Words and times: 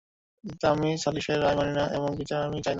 কিন্তু 0.43 0.65
আমি 0.67 0.89
সালিসের 1.03 1.37
রায় 1.43 1.55
মানি 1.55 1.71
না, 1.71 1.83
এমন 1.97 2.11
বিচার 2.19 2.39
আমি 2.41 2.57
চাই 2.57 2.63
না। 2.65 2.69